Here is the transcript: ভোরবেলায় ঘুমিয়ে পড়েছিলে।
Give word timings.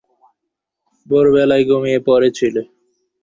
ভোরবেলায় 1.07 1.63
ঘুমিয়ে 1.69 1.99
পড়েছিলে। 2.07 2.61